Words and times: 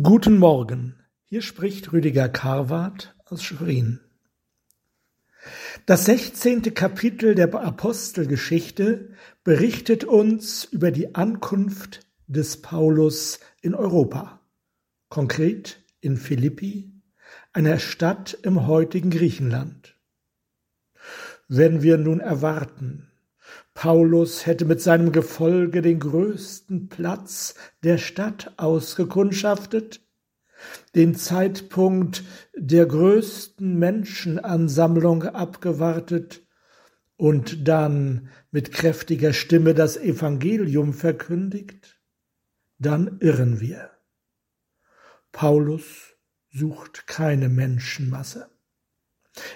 Guten 0.00 0.38
Morgen, 0.38 0.96
hier 1.24 1.42
spricht 1.42 1.92
Rüdiger 1.92 2.30
Karwart 2.30 3.14
aus 3.26 3.42
Schwerin. 3.42 4.00
Das 5.84 6.06
sechzehnte 6.06 6.70
Kapitel 6.70 7.34
der 7.34 7.52
Apostelgeschichte 7.52 9.10
berichtet 9.44 10.04
uns 10.04 10.64
über 10.64 10.92
die 10.92 11.14
Ankunft 11.14 12.06
des 12.26 12.62
Paulus 12.62 13.38
in 13.60 13.74
Europa, 13.74 14.40
konkret 15.10 15.84
in 16.00 16.16
Philippi, 16.16 16.94
einer 17.52 17.78
Stadt 17.78 18.32
im 18.44 18.66
heutigen 18.66 19.10
Griechenland. 19.10 19.98
Wenn 21.48 21.82
wir 21.82 21.98
nun 21.98 22.20
erwarten, 22.20 23.11
Paulus 23.74 24.46
hätte 24.46 24.64
mit 24.64 24.80
seinem 24.80 25.12
Gefolge 25.12 25.82
den 25.82 25.98
größten 25.98 26.88
Platz 26.88 27.54
der 27.82 27.98
Stadt 27.98 28.54
ausgekundschaftet, 28.56 30.00
den 30.94 31.14
Zeitpunkt 31.14 32.22
der 32.54 32.86
größten 32.86 33.78
Menschenansammlung 33.78 35.24
abgewartet 35.24 36.46
und 37.16 37.66
dann 37.68 38.28
mit 38.50 38.72
kräftiger 38.72 39.32
Stimme 39.32 39.74
das 39.74 39.96
Evangelium 39.96 40.92
verkündigt, 40.92 42.00
dann 42.78 43.18
irren 43.20 43.60
wir. 43.60 43.90
Paulus 45.30 46.16
sucht 46.50 47.06
keine 47.06 47.48
Menschenmasse. 47.48 48.50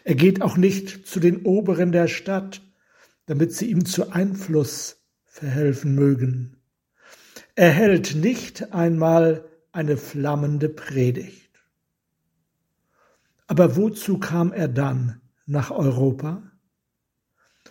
Er 0.05 0.15
geht 0.15 0.41
auch 0.41 0.57
nicht 0.57 1.07
zu 1.07 1.21
den 1.21 1.45
Oberen 1.45 1.93
der 1.93 2.09
Stadt, 2.09 2.63
damit 3.27 3.53
sie 3.53 3.71
ihm 3.71 3.85
zu 3.85 4.11
Einfluss 4.11 5.05
verhelfen 5.25 5.95
mögen. 5.95 6.57
Er 7.55 7.71
hält 7.71 8.15
nicht 8.15 8.73
einmal 8.73 9.45
eine 9.73 9.97
flammende 9.97 10.69
Predigt. 10.69 11.51
Aber 13.47 13.77
wozu 13.77 14.19
kam 14.19 14.53
er 14.53 14.69
dann 14.69 15.21
nach 15.47 15.71
Europa? 15.71 16.43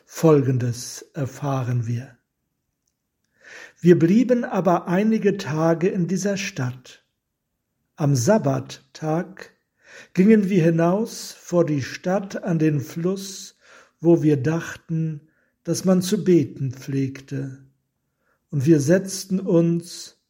Folgendes 0.06 1.02
erfahren 1.14 1.88
wir. 1.88 2.18
Wir 3.80 4.00
blieben 4.00 4.44
aber 4.44 4.88
einige 4.88 5.38
Tage 5.38 5.88
in 5.88 6.08
dieser 6.08 6.38
Stadt. 6.38 7.06
Am 7.96 8.16
Sabbattag 8.16 9.52
gingen 10.14 10.50
wir 10.50 10.64
hinaus 10.64 11.32
vor 11.32 11.66
die 11.66 11.82
Stadt 11.82 12.44
an 12.44 12.60
den 12.60 12.82
Fluss, 12.82 13.58
wo 14.00 14.24
wir 14.24 14.42
dachten, 14.42 15.30
dass 15.66 15.84
man 15.84 16.02
zu 16.02 16.24
beten 16.24 16.72
pflegte. 16.72 17.58
Und 18.52 18.66
wir 18.66 18.80
setzten 18.80 19.40
uns 19.40 20.22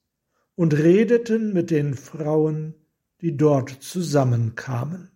und 0.56 0.74
redeten 0.74 1.54
mit 1.54 1.70
den 1.70 1.94
Frauen, 1.94 2.74
die 3.22 3.36
dort 3.36 3.70
zusammenkamen. 3.70 5.12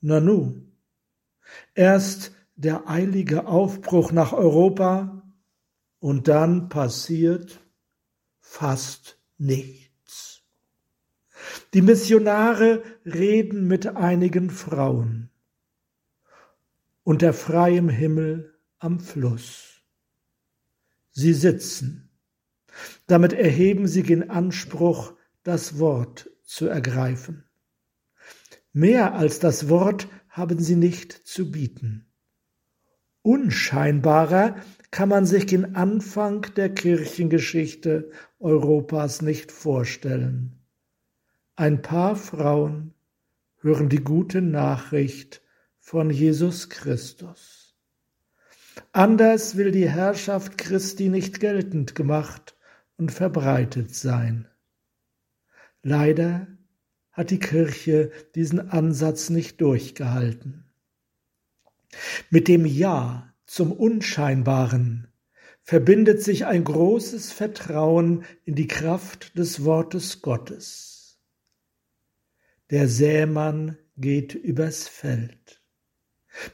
Nanu, 0.00 0.62
erst 1.74 2.32
der 2.56 2.88
eilige 2.88 3.46
Aufbruch 3.46 4.12
nach 4.12 4.32
Europa 4.32 5.22
und 5.98 6.26
dann 6.26 6.70
passiert 6.70 7.60
fast 8.40 9.18
nichts. 9.36 10.42
Die 11.74 11.82
Missionare 11.82 12.82
reden 13.04 13.66
mit 13.66 13.86
einigen 13.86 14.48
Frauen 14.48 15.29
unter 17.10 17.32
freiem 17.32 17.88
Himmel 17.88 18.54
am 18.78 19.00
Fluss. 19.00 19.82
Sie 21.10 21.32
sitzen. 21.32 22.08
Damit 23.08 23.32
erheben 23.32 23.88
sie 23.88 24.04
den 24.04 24.30
Anspruch, 24.30 25.14
das 25.42 25.80
Wort 25.80 26.30
zu 26.44 26.68
ergreifen. 26.68 27.42
Mehr 28.72 29.14
als 29.14 29.40
das 29.40 29.68
Wort 29.68 30.06
haben 30.28 30.60
sie 30.60 30.76
nicht 30.76 31.10
zu 31.12 31.50
bieten. 31.50 32.06
Unscheinbarer 33.22 34.54
kann 34.92 35.08
man 35.08 35.26
sich 35.26 35.46
den 35.46 35.74
Anfang 35.74 36.42
der 36.54 36.72
Kirchengeschichte 36.72 38.12
Europas 38.38 39.20
nicht 39.20 39.50
vorstellen. 39.50 40.60
Ein 41.56 41.82
paar 41.82 42.14
Frauen 42.14 42.94
hören 43.56 43.88
die 43.88 44.04
gute 44.04 44.40
Nachricht 44.40 45.42
von 45.90 46.08
Jesus 46.08 46.68
Christus. 46.68 47.74
Anders 48.92 49.56
will 49.56 49.72
die 49.72 49.90
Herrschaft 49.90 50.56
Christi 50.56 51.08
nicht 51.08 51.40
geltend 51.40 51.96
gemacht 51.96 52.56
und 52.96 53.10
verbreitet 53.10 53.92
sein. 53.92 54.46
Leider 55.82 56.46
hat 57.10 57.32
die 57.32 57.40
Kirche 57.40 58.12
diesen 58.36 58.70
Ansatz 58.70 59.30
nicht 59.30 59.60
durchgehalten. 59.60 60.70
Mit 62.30 62.46
dem 62.46 62.66
Ja 62.66 63.34
zum 63.44 63.72
Unscheinbaren 63.72 65.08
verbindet 65.60 66.22
sich 66.22 66.46
ein 66.46 66.62
großes 66.62 67.32
Vertrauen 67.32 68.24
in 68.44 68.54
die 68.54 68.68
Kraft 68.68 69.36
des 69.36 69.64
Wortes 69.64 70.22
Gottes. 70.22 71.18
Der 72.70 72.86
Sämann 72.86 73.76
geht 73.96 74.36
übers 74.36 74.86
Feld. 74.86 75.59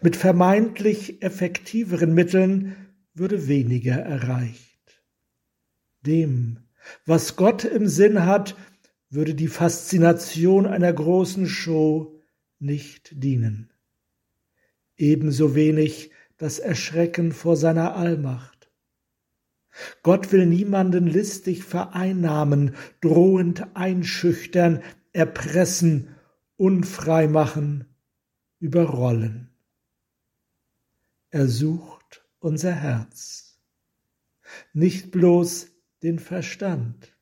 Mit 0.00 0.16
vermeintlich 0.16 1.22
effektiveren 1.22 2.14
Mitteln 2.14 2.76
würde 3.14 3.48
weniger 3.48 3.96
erreicht. 3.96 5.02
Dem, 6.02 6.58
was 7.04 7.36
Gott 7.36 7.64
im 7.64 7.88
Sinn 7.88 8.26
hat, 8.26 8.56
würde 9.10 9.34
die 9.34 9.48
Faszination 9.48 10.66
einer 10.66 10.92
großen 10.92 11.46
Show 11.46 12.20
nicht 12.58 13.22
dienen. 13.22 13.72
Ebenso 14.96 15.54
wenig 15.54 16.10
das 16.36 16.58
Erschrecken 16.58 17.32
vor 17.32 17.56
seiner 17.56 17.96
Allmacht. 17.96 18.70
Gott 20.02 20.32
will 20.32 20.46
niemanden 20.46 21.06
listig 21.06 21.64
vereinnahmen, 21.64 22.74
drohend 23.00 23.66
einschüchtern, 23.74 24.82
erpressen, 25.12 26.14
unfrei 26.56 27.28
machen, 27.28 27.84
überrollen. 28.58 29.50
Er 31.36 31.48
sucht 31.48 32.24
unser 32.38 32.72
Herz, 32.72 33.60
nicht 34.72 35.10
bloß 35.10 35.66
den 36.02 36.18
Verstand. 36.18 37.14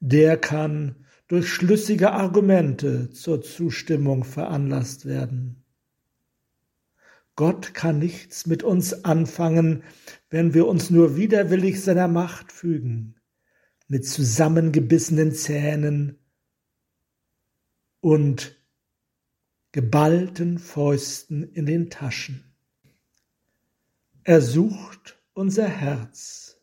Der 0.00 0.36
kann 0.36 1.06
durch 1.26 1.48
schlüssige 1.48 2.12
Argumente 2.12 3.08
zur 3.08 3.40
Zustimmung 3.40 4.22
veranlasst 4.22 5.06
werden. 5.06 5.64
Gott 7.36 7.72
kann 7.72 8.00
nichts 8.00 8.46
mit 8.46 8.62
uns 8.62 9.02
anfangen, 9.06 9.82
wenn 10.28 10.52
wir 10.52 10.66
uns 10.66 10.90
nur 10.90 11.16
widerwillig 11.16 11.82
seiner 11.82 12.06
Macht 12.06 12.52
fügen, 12.52 13.14
mit 13.88 14.06
zusammengebissenen 14.06 15.32
Zähnen 15.32 16.18
und 18.02 18.62
geballten 19.72 20.58
Fäusten 20.58 21.44
in 21.44 21.64
den 21.64 21.88
Taschen. 21.88 22.53
Er 24.26 24.40
sucht 24.40 25.22
unser 25.34 25.68
Herz, 25.68 26.58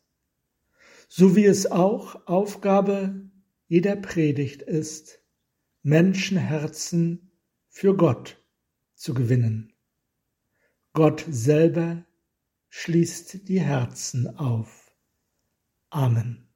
so 1.07 1.35
wie 1.35 1.45
es 1.45 1.69
auch 1.69 2.25
Aufgabe 2.25 3.29
jeder 3.67 3.95
Predigt 3.95 4.63
ist, 4.63 5.19
Menschenherzen 5.83 7.31
für 7.69 7.95
Gott 7.95 8.43
zu 8.95 9.13
gewinnen. 9.13 9.73
Gott 10.93 11.23
selber 11.29 12.03
schließt 12.69 13.47
die 13.47 13.61
Herzen 13.61 14.39
auf. 14.39 14.91
Amen. 15.91 16.50